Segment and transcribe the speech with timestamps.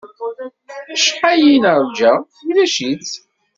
[0.93, 2.11] Acḥal i tt-nerja,
[2.47, 3.11] ulac-itt.